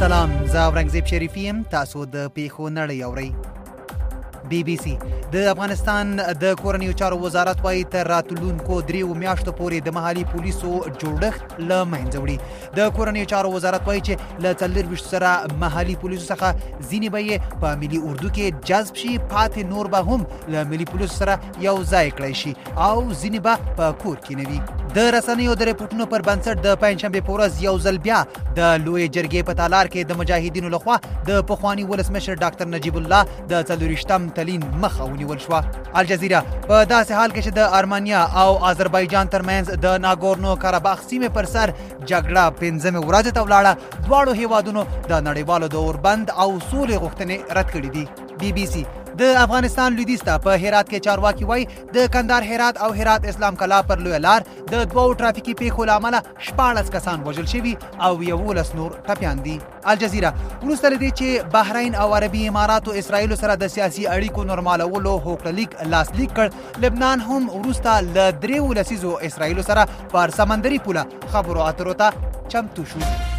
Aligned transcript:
سلام 0.00 0.30
زه 0.52 0.58
اورنګزیب 0.58 1.04
شریفی 1.10 1.40
يم 1.48 1.56
تاسو 1.74 2.00
د 2.14 2.28
پیښو 2.36 2.64
نړۍ 2.78 2.98
اورئ 3.08 3.28
بي 4.48 4.62
بي 4.64 4.76
سي 4.82 4.94
د 5.32 5.36
افغانستان 5.50 6.14
د 6.42 6.54
کورنیو 6.62 6.92
چارو 7.02 7.18
وزارت 7.24 7.64
وايي 7.64 7.82
تر 7.94 8.06
راتلونکو 8.12 8.80
دریو 8.90 9.14
میاشتو 9.22 9.52
پورې 9.60 9.88
د 9.88 9.94
محلي 9.98 10.24
پولیسو 10.32 10.70
جوړښت 10.70 11.60
له 11.70 11.84
منځه 11.92 12.24
وړي 12.24 12.72
د 12.78 12.90
کورنیو 12.98 13.28
چارو 13.34 13.52
وزارت 13.56 13.86
وايي 13.90 14.00
چې 14.06 14.42
له 14.46 14.54
څلور 14.64 14.90
وشت 14.94 15.10
سره 15.14 15.60
محلي 15.64 15.96
پولیسو 16.06 16.26
څخه 16.34 16.80
ځینې 16.80 17.14
به 17.16 17.60
په 17.64 17.76
ملي 17.84 18.02
اردو 18.02 18.32
کې 18.38 18.68
جذب 18.72 19.00
شي 19.04 19.12
پاتې 19.18 19.70
نور 19.74 19.92
به 19.94 20.10
هم 20.10 20.26
له 20.56 20.64
ملي 20.74 20.84
پولیسو 20.92 21.16
سره 21.20 21.38
یو 21.68 21.76
ځای 21.92 22.10
کړی 22.20 22.44
شي 22.44 22.52
او 22.76 22.94
ځینې 23.06 23.48
به 23.48 23.74
په 23.82 23.90
کور 24.04 24.16
کې 24.26 24.38
نوي 24.42 24.60
د 24.94 25.12
رسنیو 25.14 25.52
د 25.58 25.68
ریپورتونو 25.70 26.06
پر 26.12 26.22
بنسټ 26.28 26.64
د 26.68 26.78
پنځشنبه 26.84 27.26
پورز 27.26 27.58
یو 27.64 27.74
ځل 27.82 27.98
بیا 28.08 28.16
د 28.58 28.84
لوی 28.86 29.04
جرګې 29.16 29.50
په 29.50 29.58
تالار 29.62 29.86
کې 29.92 30.08
د 30.12 30.20
مجاهدینو 30.22 30.72
لخوا 30.76 30.96
د 31.28 31.44
پخوانی 31.52 31.84
ولسمشر 31.92 32.40
ډاکټر 32.44 32.66
نجیب 32.76 32.98
الله 33.02 33.20
د 33.52 33.62
څلورشتم 33.70 34.26
تلین 34.30 34.62
مخه 34.82 35.04
ونیول 35.04 35.38
شو 35.38 35.52
الجزیره 35.94 36.42
په 36.68 36.78
داسې 36.84 37.12
حال 37.12 37.30
کې 37.30 37.42
چې 37.46 37.50
د 37.58 37.74
ارمانیا 37.78 38.22
او 38.44 38.58
آذربایجان 38.72 39.30
ترمنځ 39.34 39.74
د 39.86 40.00
ناګورنو 40.06 40.56
کاراباخ 40.66 41.02
سیمه 41.08 41.28
پر 41.38 41.50
سر 41.54 41.72
جګړه 42.10 42.44
پنځمه 42.62 43.00
ورځ 43.10 43.26
ته 43.34 43.40
ولاړه 43.46 43.72
دواړو 44.06 44.32
هیوادونو 44.42 44.86
د 45.08 45.12
نړیوالو 45.28 45.66
دور 45.76 45.96
بند 46.08 46.30
او 46.44 46.48
سولې 46.70 46.96
غوښتنې 47.04 47.38
رد 47.60 47.68
کړې 47.74 47.90
دي 47.94 48.04
بي 48.40 48.52
بي 48.58 48.66
سي 48.74 48.84
د 49.18 49.22
افغانستان 49.44 49.94
لویدیز 49.96 50.20
ته 50.28 50.38
په 50.44 50.56
هرات 50.66 50.88
کې 50.90 51.02
چارواکي 51.06 51.44
وای 51.50 51.64
د 51.96 52.10
کندهار 52.16 52.42
هرات 52.50 52.76
او 52.86 52.90
هرات 53.00 53.24
اسلام 53.28 53.56
کلا 53.62 53.80
پر 53.88 53.98
لوی 54.04 54.18
لار 54.26 54.44
د 54.72 54.84
دوو 54.92 55.14
ټرافیکي 55.18 55.54
پیښو 55.62 55.84
لامل 55.90 56.16
شپاړس 56.46 56.90
کسان 56.96 57.24
وژل 57.28 57.46
شوي 57.54 57.74
او 58.08 58.12
یو 58.28 58.40
لس 58.58 58.74
نور 58.74 58.90
ټپیان 59.06 59.36
دي 59.46 59.54
الجزیره 59.94 60.32
وروسته 60.62 60.92
لدې 60.94 61.10
چې 61.18 61.50
بحرین 61.56 61.94
او 62.04 62.12
عربي 62.20 62.46
امارات 62.52 62.88
او 62.88 62.92
اسرائیل 63.02 63.36
سره 63.42 63.54
د 63.64 63.72
سیاسي 63.76 64.06
اړیکو 64.08 64.46
نورمالولو 64.52 65.16
هوکړلیک 65.18 65.76
لاسلیک 65.94 66.36
کړ 66.38 66.82
لبنان 66.86 67.20
هم 67.20 67.48
وروسته 67.56 67.98
ل 68.12 68.40
دریو 68.46 68.72
لسیزو 68.80 69.16
اسرائیل 69.32 69.64
سره 69.72 69.88
پر 70.16 70.36
سمندري 70.40 70.78
پوله 70.88 71.06
خبرو 71.36 71.66
اترو 71.72 71.98
ته 72.04 72.32
چمتو 72.48 72.84
شو 72.94 73.38